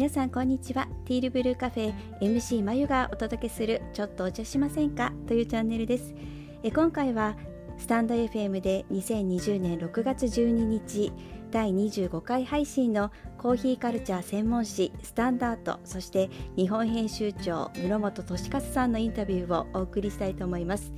[0.00, 0.88] 皆さんこんにちは。
[1.04, 5.12] ティールブルーカフェ MC まゆがお届けするちょっとお茶しませんか？
[5.28, 6.14] というチャンネルです。
[6.62, 7.36] え今回は
[7.76, 11.12] スタンド FM で2020年6月12日
[11.50, 20.94] 第25回配信のコーヒーカルチャー専門誌スタンダードそして日本編集長室本俊勝さんのインタビューをお送りしたいと思います。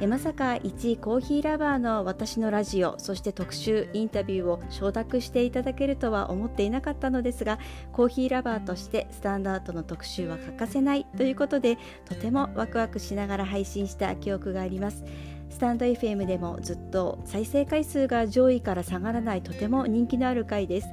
[0.00, 7.60] えまさか一コーヒーラバーの私のラジオそして特集インタビューを承諾していただけるとは思っていなかったのですが
[7.92, 15.04] コーヒーラバーとしてスタンダードの特集は欠かせないということでとてもワクワクしながら配信した記憶があります。
[15.50, 20.88] スタンド FM でもずっと再生回数が上位から下がらないとても人気のある回です。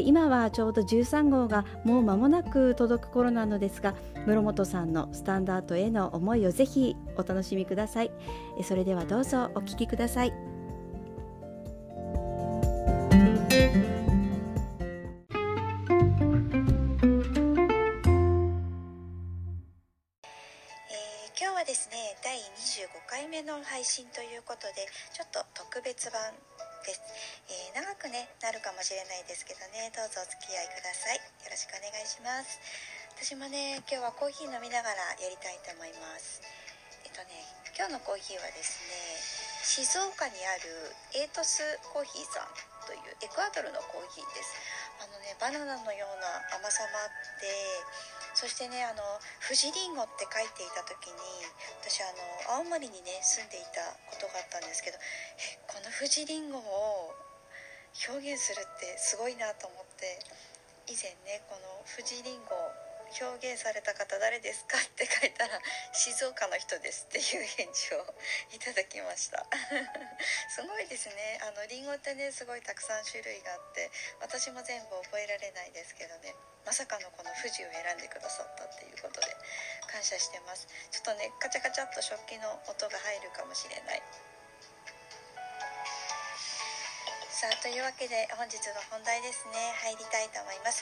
[0.00, 3.94] 今はちょうど13号がもう間もなく届く頃なのですが
[4.26, 8.10] 室本さんのスタンダードへの思いをぜひお楽しみください。
[8.62, 10.32] それではどうぞお聞きください。
[21.36, 22.40] 今日はですね第25
[23.06, 24.74] 回目の配信ということで
[25.12, 26.20] ちょっと特別版
[26.84, 27.00] です、
[27.48, 29.88] えー、長くねなるかもしれないですけどね。
[29.96, 31.16] どうぞお付き合いください。
[31.16, 32.60] よろしくお願いします。
[33.16, 36.44] 私もね今日はコーヒー飲みながらやりたいと思います。
[37.04, 37.40] えっとね
[37.72, 39.00] 今日のコーヒーはですね
[39.64, 39.80] 静
[40.12, 42.52] 岡にあるエイトスコーヒーさん
[42.84, 44.52] というエクアドルのコーヒーです。
[45.00, 47.48] あのねバナナのような甘さもあって
[48.36, 49.02] そしてねあの
[49.42, 51.18] 富士りんごって書いていた時に
[51.82, 52.10] 私あ
[52.52, 54.98] の青森にね住んでいたことがあったんですけど
[55.38, 57.10] えこの富士りんごを
[58.06, 60.22] 表現するってすごいなと思って
[60.86, 62.54] 以前ねこの富士りんご
[63.10, 65.58] 表現された方誰ですかって書いたら
[65.90, 68.06] 静岡の人ですっていう返事を
[68.54, 69.46] いただきました。
[70.54, 71.38] すごいですね。
[71.42, 73.90] あのリンゴってねすごいたくさん種類があって
[74.20, 76.34] 私も全部覚えられないですけどね
[76.64, 79.26] まさかのこの富士を選んでくださったっていうことで
[79.90, 80.66] 感謝してます。
[80.90, 84.02] ちょっとねカチャカチャっと食器の音が入るかもしれない。
[87.44, 89.76] さあというわけで本日の本題ですね。
[89.84, 90.80] 入りたいと思います、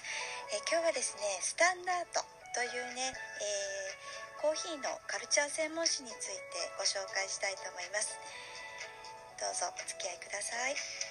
[0.55, 2.23] え今日はですねスタンダード
[2.55, 8.15] というね、えー、コーヒーのカルチャー専門誌についてご紹介したいと思います。
[9.43, 11.02] どうぞお付き合いください。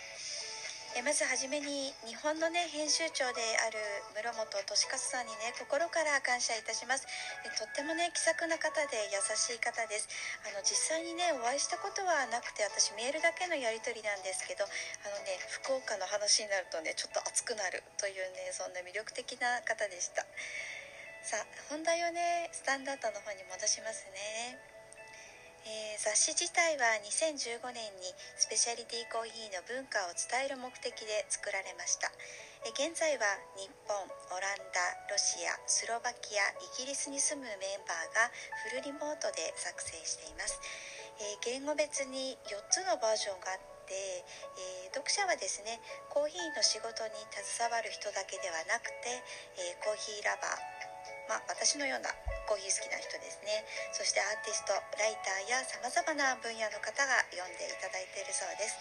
[0.92, 3.80] えまずはじめに日本のね編集長である
[4.12, 7.08] 室本俊勝さんにね心から感謝いたします。
[7.48, 10.12] えとってもね気さくな方で優しい方です。
[10.44, 14.68] あの実際にねお会いしたことはなくて私メールだけのやり取りなんですけどあ
[15.16, 20.28] のね福岡の話になるとねちょっと熱くなるというねそんな魅力的な方でした。
[21.24, 24.71] さあ本題をねスタンダードの方に戻しますね。
[25.62, 32.10] えー、雑誌自体は2015年にスペシャリティコーヒーの文化を伝える目的で作られました、
[32.66, 38.34] えー、現在は日本オランダロシアスロバキアイギリスに住むメンバーが
[38.66, 40.58] フルリモートで作成しています、
[41.22, 49.20] えー、言語別に4つのバージョンがあってえー、読者はですねコーヒーの仕事に携わる人だけではなくて、
[49.60, 50.82] えー、コーヒーラバー
[51.32, 52.10] まあ、私のような
[52.52, 53.64] コーヒー好きな人ですね。
[53.96, 58.76] そしてアーティストライターやさまざまな分野の方が読んでいただいているそうです。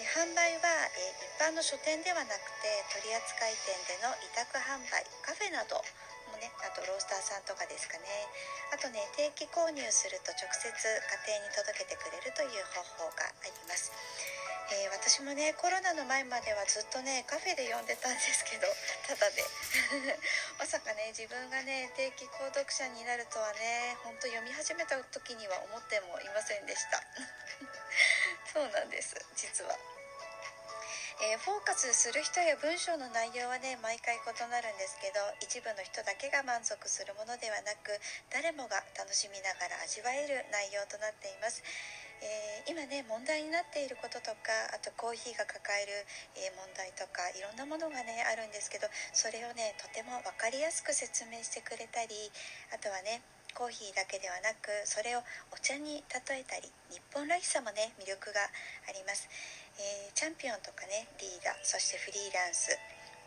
[0.00, 5.76] で販売は、え一般の書店ではなくて取扱店での委託販売カフェなど
[6.32, 8.08] もねあとロースターさんとかですかね。
[8.72, 13.92] あとね定期購入すると直接家庭に届けてくれるという方法があります。
[14.70, 18.70] えー、私もねコロナの前まではずっとねカフェで読んでたんですけど
[19.02, 19.42] ただで
[20.58, 27.02] まさかね自分がね定期購読者になるとはねほんと読み始めた時には思ってもいませんでした
[28.54, 29.74] そうなんです実は。
[31.20, 37.92] えー、フォーカスする人や文章の内容はね毎回異なるんですけど一部の人だけが満足するものではなく
[38.32, 41.60] 誰もが楽しみながら味わえる内容となっています。
[42.20, 45.92] えー、今ね問題になっていることとかあとコーヒーが抱える、
[46.36, 52.12] えー、問題とかいろんなものがねあるんですけどそれをねとても分かりやすく説明してくれたり
[52.72, 53.24] あとはね
[53.54, 58.46] コーヒーだけではなくそれをお茶に例えたり日本らしさもね魅力が
[58.86, 59.26] あります、
[59.80, 62.78] えー、チャンピオンとかねリーダーそしてフリーランス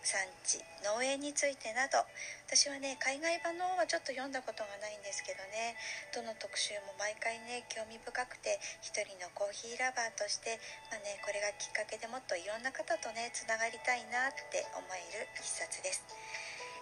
[0.03, 2.03] 産地農園についてなど
[2.45, 5.75] 私はね海外版の方はちょっと読んだことがないんですけどね。
[6.13, 10.59] どの特集も毎回ね興味深くて一人のコーヒーラバーとして、
[10.91, 16.05] まあね、これがきっかけでもっといろんな方とねつながりたいなって思える一冊です、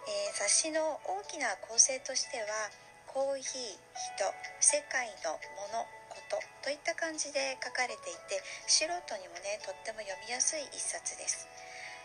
[0.10, 2.74] えー、雑誌の大きな構成としては
[3.08, 3.80] コーヒー
[4.20, 4.28] 人
[4.60, 8.92] 世界のものことといった感じで書かれていて素人
[9.24, 11.48] にもねとっても読みやすい一冊です。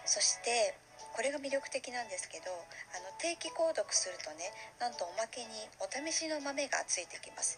[0.06, 0.78] そして
[1.16, 2.52] これが魅力的なんですけど
[2.92, 5.48] あの定期購読するとねなんとおまけに
[5.80, 7.56] お試しの豆がついてきます。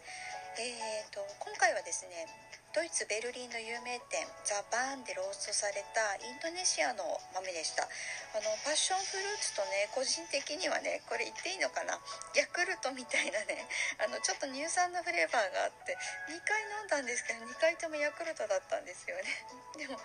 [0.59, 2.27] えーと、今回はですね
[2.75, 7.03] ドイツ・ベルリンの有名店ザ・バーンでローストされたインドネシアの
[7.35, 7.83] 豆でした。
[7.83, 11.99] あのパッションフルーツとね個人的にはねこれ言っていいのかな？
[12.39, 13.67] ヤクルトみたいなね
[13.99, 15.99] あのちょっと乳酸のフレーバーがあって
[16.31, 19.27] 2回飲んだんですけど2回ともヤクルトだったんですよね。
[19.75, 19.99] でも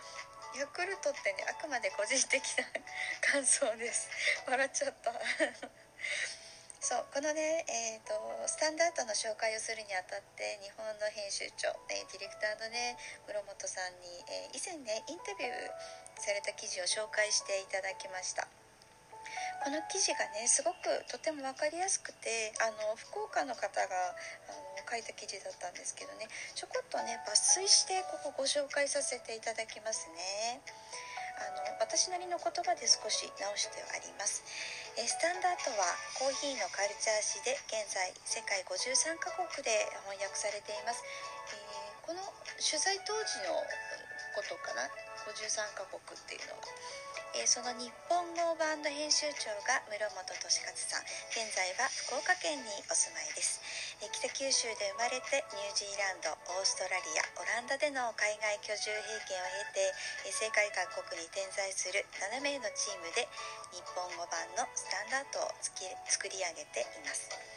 [0.55, 2.65] ヤクルトってねあくまで個人的な
[3.21, 4.09] 感想です。
[4.47, 5.13] 笑っちゃった。
[6.81, 18.47] そうこのね、えーと、スタンダードの紹介をするにあたって日本の編集長、えー、ディレクターのね室本さんに、えー、以前ねインタビューされた記事を紹介していただきました。
[19.75, 24.15] の記事がねすごくとても分かりやすくてあの福岡の方が
[24.47, 26.31] あの書いた記事だったんですけどね。
[26.55, 30.63] ちょこっとね抜粋してここご紹介させていただきますね。
[31.35, 34.47] あの私なりの言葉で少し直してはあります。
[34.95, 35.91] えスタンダードは
[36.23, 41.03] コーヒーのカルチャー誌で現在世界53カ国で翻訳されています、
[41.51, 42.23] えー、この
[42.63, 43.59] 取材当時の
[44.39, 44.87] ことかな
[45.27, 46.63] ？53カ国っていうのは。
[47.35, 51.07] えー、その日本語版の編集長が室本利勝さん。
[51.35, 53.59] 現在は福岡県にお住まいです、
[53.99, 59.91] えー、北九州で生まれてニュージーランドオーストラリアオランダでの海外居住経験を経て、
[60.25, 63.27] えー、世界各国に点在する7名のチームで
[63.75, 67.54] 日本語版のスタンダードを作り上げています。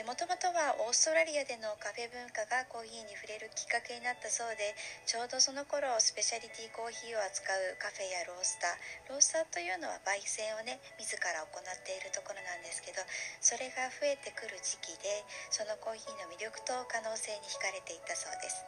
[0.00, 4.72] もともとはオーストラリアでのカフェ文化がコーヒーに触れるきっかけになったそうで
[5.04, 9.12] ちょうどその頃スペシャリティコーヒーを扱うカフェやロースター。
[9.12, 13.04] ロースターというのは焙煎をね自ら行っているところなんですけど
[13.44, 18.64] それが増えてくる時期でそのコーヒーの魅力と可能性に惹かれていったそうです。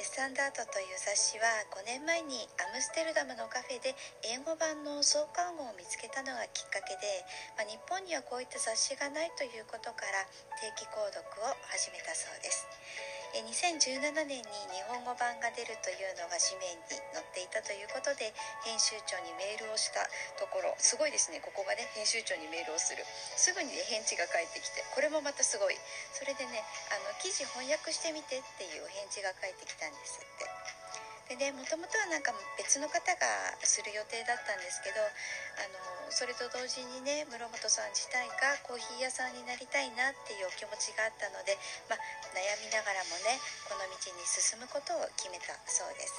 [0.00, 1.44] スタンダードという雑誌は
[1.76, 3.92] 5年前にアムステルダムのカフェで
[4.32, 7.20] 英語版の創刊号を見つけたのがきっかけで、
[7.60, 10.24] まあ、日本にはこういった雑誌がないということから
[10.56, 12.64] 定期購読を始めたそうです。
[13.30, 18.34] 2017年に日本語版が出るというのが紙面に載っていたということで
[18.66, 20.02] 編集長にメールをした
[20.34, 21.38] ところすごいですね。
[21.38, 23.06] ここがね編集長にメールをする。
[23.38, 25.78] すぐにね返事が返ってきてこれもまたすごい。
[26.10, 26.58] それでね
[26.90, 31.36] あの記事翻訳してみてっていう返事が返ってきたんですって。
[31.38, 33.22] でもともとはなんか別の方が
[33.62, 41.54] する予定だったんですけどあのそれと同時にね室本さん自体がコーヒー屋さんになりたいなっていうお気持ちがあったので、
[41.86, 42.02] まあ、
[42.34, 43.38] 悩みながらもね
[43.70, 46.18] この道に進むことを決めたそうです。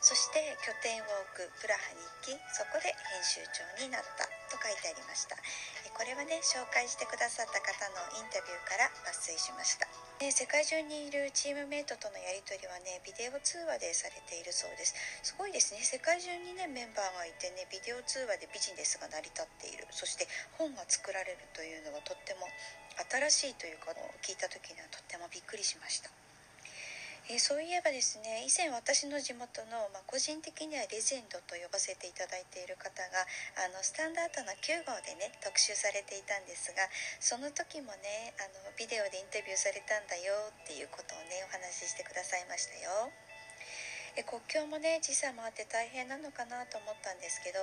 [0.00, 1.06] そして拠点を
[1.36, 5.36] 置くプラハに行きそこで編集長になったと書いてありました。
[5.92, 10.05] これはね紹介してくださった方のインタビューから抜粋しました。
[10.16, 14.96] ね、世界中にいるチームメイトとのやり取りはねビデオ通話でされているそうです。
[15.20, 15.84] すごいですね。
[15.84, 19.84] 世界中にねメンバーがいてねビデオ通話でビジネスが成り立っている。
[19.92, 20.24] そして
[20.56, 22.48] 本が作られるというのがとっても
[23.28, 23.92] 新しいというか
[24.24, 26.08] 聞いた時にはとってもびっくりしました。
[27.26, 33.26] えー、そういえばですね以前私の地元の、まあ、個人的にはレジェンドと呼ばせていただいている方が
[33.58, 36.86] あのスタンダードの9号でね特集されていたんですが
[37.18, 43.10] その時もねあのビデオでインタビューされたんだよっていうことをねお話ししてくださいましたよ。
[44.14, 47.60] え国境もね時差もあって大変なのかなと思ったんですけど、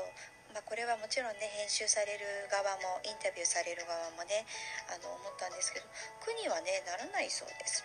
[0.53, 4.45] まあ、これはもちろんね編集される側もインタビューされる側もね
[4.91, 5.87] あの思ったんですけど
[6.21, 7.81] 苦にはねならないそうです。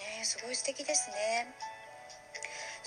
[0.00, 1.54] ねすごい素敵ですね。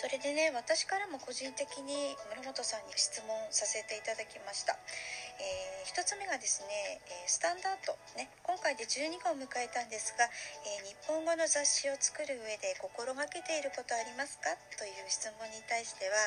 [0.03, 4.75] それでね私からも個人的に室本さんに質問させていただきました、
[5.39, 14.51] えー、1つ目がですね、えスタンダード、ね、今回で12号を迎えたんですが、えー、日本語の雑誌を作る上で心がけていることありますか？
[14.75, 16.19] という質問に対しては、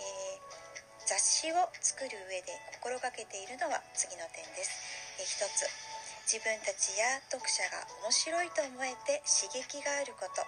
[0.00, 5.91] えー、雑誌を作る上で心がけているのは次の点です、え1つ。
[6.24, 10.40] 自分たちや読者が面白いと思えて刺激があること。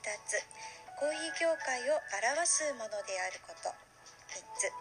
[0.00, 0.40] 2つ
[0.96, 3.68] コーヒー業界を表すものであること。
[4.32, 4.72] 3つ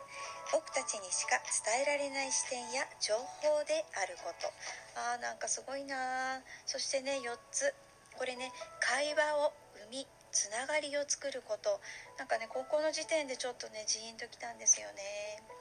[0.53, 4.47] 僕たちにしか伝えられない視点や情報であること。
[4.95, 7.73] あーなんかすごいなそしてね4つ
[8.15, 9.51] これね会話を
[9.89, 11.81] 生みつながりを作ること。
[12.17, 15.60] なんかね高校の時点でちょっとねジーンときたんですよね。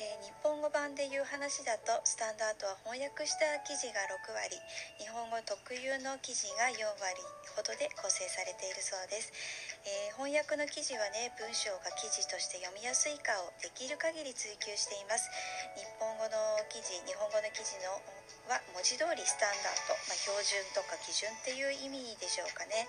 [0.00, 4.58] えー、日本語版で言う話だとスタンダードは翻訳した記事が6割
[4.98, 7.18] 日本語特有の記事が4割
[7.54, 9.30] ほどで構成されているそうです、
[9.86, 15.30] えー、翻訳の記事はね文章が記事として読みやすいかをできる限り追求しています。
[15.76, 17.94] 日本語の記事日本語の記事の
[18.48, 22.88] は文字通りスタンダード、まあ、標準とか基準っていう意味でしょうかね。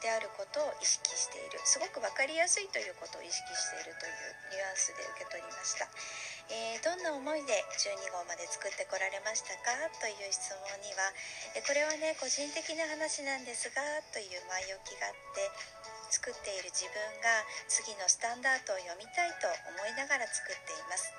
[0.00, 1.60] であることを意識している。
[1.64, 5.88] すごく分かりやすいということを意識しているというニュアンスで受け取りました、
[6.52, 9.72] えー、どんな思いで12号まで作ってこられましたか？
[10.00, 11.08] という質問には、
[11.56, 13.80] えこれはね個人的な話なんですが
[14.12, 15.48] という前置きがあって
[16.12, 21.10] 作っている自分が次のスタンダードを読みたいと思いながら作っています。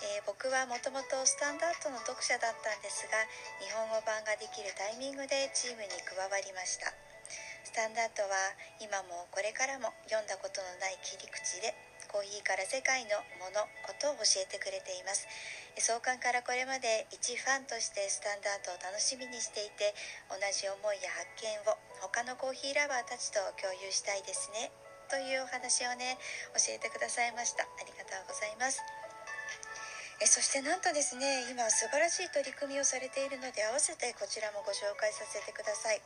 [0.00, 3.20] えー、僕はもともとスタンダードの読者だったんですが
[3.60, 7.09] 日本語版ができるタイミングでチームに加わりました。
[7.70, 8.34] スタンダードは
[8.82, 11.70] 今もこれからも読んだことのない切り口で
[12.10, 15.30] コーヒーから世界のものことを教えてくれています。
[15.78, 19.94] 創刊からこれまで一ファンとしてスタンダードを楽しみにしていて
[20.26, 24.74] 同じ思いや発見を他のコーヒーラバーたちと共有したいですね。
[25.06, 26.18] というお話をね
[26.58, 27.62] 教えてくださいました。
[27.62, 28.82] ありがとうございます。
[30.20, 36.02] えそしてなんとですね今素晴らしい取り組みをされているので合わせてこちらもご紹介させてください、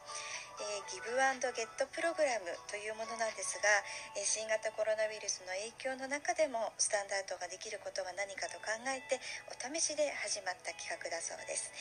[0.61, 3.67] えー、ギブアンドゲットプログラムというものなんですが、
[4.15, 9.19] え新型コロナウイルスの影響の中でもスタンダードができることは何かと考えて
[9.51, 11.75] お試しで始まった企画だそうです。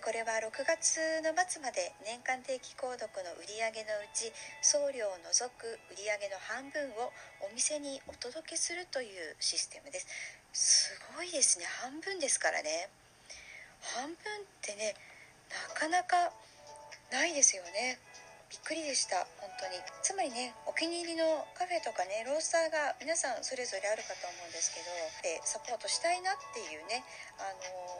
[0.00, 4.32] これは6月の末まで年間定期購読の売り上げのうち
[4.64, 7.12] 送料を除く売り上げの半分を
[7.44, 10.08] お店にお届けするというシステムです。
[10.54, 11.66] すごいですね。
[11.84, 12.88] 半分ですからね。
[13.98, 14.16] 半分っ
[14.62, 14.94] てね
[15.50, 16.32] なかなか
[17.12, 17.98] ないですよね。
[18.52, 19.16] びっくりでした。
[19.40, 19.80] 本当に。
[20.04, 21.24] つまりねお気に入りの
[21.56, 24.92] カフェとかねロースターが皆さんそれぞれあるかと思うんですけど
[25.24, 27.00] でサポートしたいなっていうね
[27.40, 27.48] あ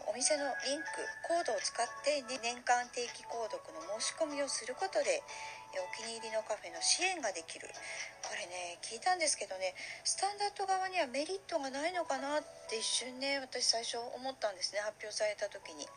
[0.04, 5.24] のお店のリンクコードを使って、ね、年間定期購読の申し込みをすることで
[5.72, 7.72] お気に入りのカフェの支援ができる。
[8.20, 9.72] これね聞いたんですけどね
[10.04, 15.88] スタンダード側にはメリットがないのかなって一瞬ね私最初思ったんですね発表された時に。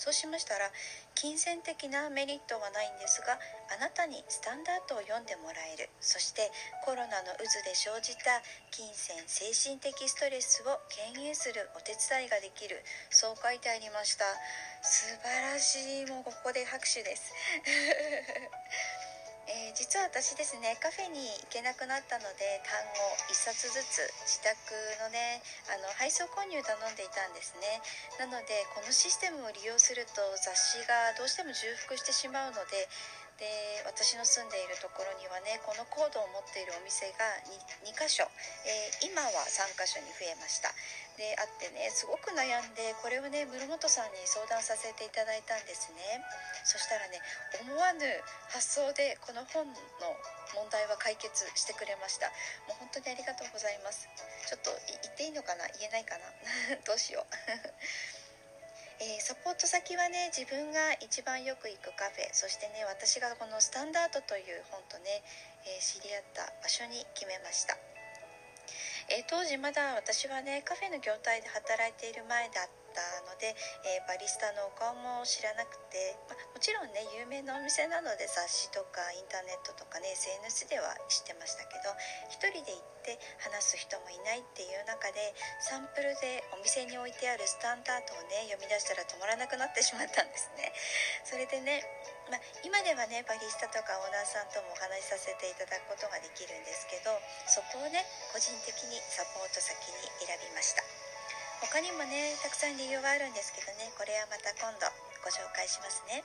[0.00, 0.64] そうしましたら
[1.12, 3.36] 金銭的なメリットはないんですが
[3.68, 5.92] あなたにスタンダードを読んでもらえる。
[6.00, 6.48] そして
[6.88, 8.40] コロナの渦で生じた
[8.72, 12.80] 金銭精神的ストレスを軽減するお手伝いができる。
[13.12, 14.24] そう書いてありました。
[14.80, 16.08] 素晴らしい。
[16.08, 17.36] もうここで拍手です。
[19.50, 24.54] えー、実は私ですねカフェに行けなくなったので単語1冊ずつ自宅
[25.02, 27.82] のねあの配送購入頼んでいたんですね。
[28.22, 32.86] なのでこのシステムを利用すると雑誌がどうしても重複してしまうので
[33.40, 33.48] で
[33.88, 38.28] 私の住んでいるところにはねこのコードを持っているお店が 2, 2箇所、
[38.68, 40.68] えー、今は3箇所に増えました。
[41.16, 46.20] であってねすごく悩んでこれをね室本さんに相談させていただいたんですね。
[46.68, 47.20] そしたらね
[47.64, 48.04] 思わぬ
[48.52, 49.72] 発想でこの本の
[50.52, 52.28] 問題は解決してくれました。
[52.68, 54.04] もう本当にありがとうございます。
[54.48, 55.64] ちょっと言っていいのかな？
[55.80, 56.28] 言えないかな？
[56.84, 58.19] どうしよう。
[59.00, 65.24] えー、サポート先はね自分が一番よく行くカフェそしてね私がこの「スタンダード」という本とね、
[65.64, 67.78] えー、知り合った場所に決めました、
[69.08, 73.54] えー、当時まだ私はねカフェの業態で働いている前だったので、
[73.84, 81.88] えバリスタのお顔も知らなくて、まもちろんね有名なお店なので雑誌とかインターネットとかね SNS では知ってましたけど
[82.36, 85.32] 1人で行って話す人もいないっていう中で
[85.64, 90.68] サンプルでお店に置いてあるスタンダードをね読み出したら止まらなくなってしまったんですね。
[91.24, 91.80] それでね、
[92.28, 97.16] まあ、今ではねバリスタとかオーナーさんともお話しさせていただくことができるんですけど
[97.48, 101.09] そこをね個人的にサポート先に選びました。
[101.60, 104.88] 他にもねたくさん理由はあるんですけどねこれはまた今度
[105.20, 106.24] ご紹介しますね。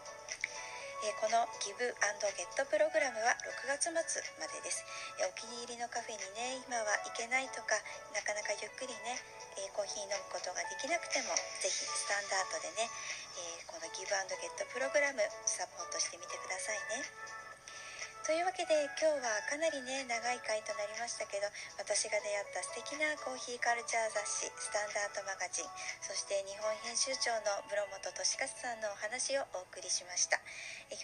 [1.04, 3.94] えこのギブゲットプログラムは6月末
[4.42, 4.82] までです、
[5.22, 7.78] えお気に入りのカフェにね今は行けないとか
[8.16, 9.20] なかなかゆっくりね、
[9.60, 12.90] えコーヒー飲むことができなくてもぜひスタンダードでね、
[13.38, 17.35] えこのギブゲットプログラムサポートしてみてくださいね。
[18.26, 21.46] というわけで今日はかなりね長い回となりましたけど
[21.78, 25.70] 私が出会った素敵なコーヒーカルチャー雑誌スタンダードマガジン
[26.02, 30.42] そして日本編集長の室本利勝さんのお話をお送りしました。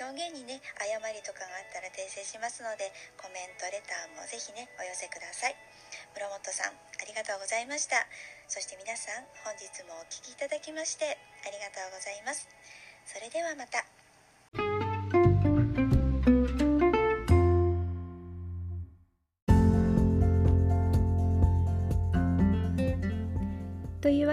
[0.01, 2.89] 表現にね誤りとかがあったら訂正しますので
[3.21, 5.53] コメントレターもぜひねお寄せください。
[6.17, 8.01] 室本さんありがとうございました。
[8.49, 12.49] そして皆さん本日もお聴きいただきましてありがとうございます。
[13.05, 14.00] それではまた。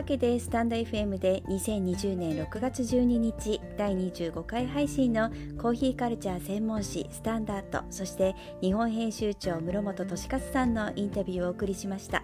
[0.09, 12.23] けでスタンド FM で2020年6月12日第25回配信のコーヒーカルチャー専門誌スタンダードそして日本編集長室本利勝さんのインタビューをお送りしました。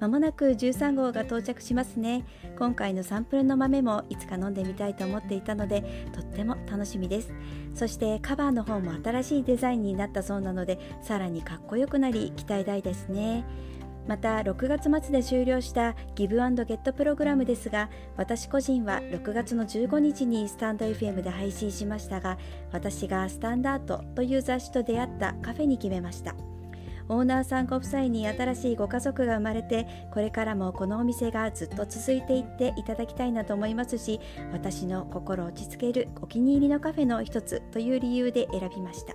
[0.00, 2.24] まもなく13号が到着しますね。
[2.56, 5.82] 今回のサンプルの豆もいつか飲んでみたいと思っていたので
[6.14, 7.34] とっても楽しみです。
[7.74, 13.44] そしてカバーの方も新しいデザインになったそうなのでさらにかっこよくなり期待大ですね。
[14.08, 22.38] また6月末で終了したギブアンドゲットプログラムですが私個人は6月の15日にスタンド FM で配信しましたが
[22.72, 26.34] 私がスタンダードという雑誌と出会ったカフェに決めました。
[27.10, 34.20] オーナーさんご夫妻に新しいご家族が生まれてこれからもこのお店がずっと続いていっていただきたいなと思いますし
[34.52, 39.14] 私の心落ち着けるお気に入りのカフェの一つという理由で選びました。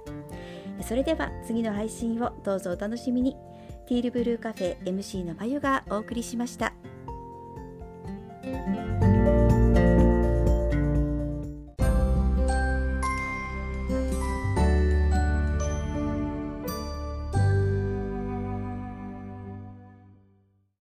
[0.81, 3.35] それでは次の配信をどうぞお楽しみに。
[3.88, 6.74] ティールブルーカフェ MC のまゆがお送りしました。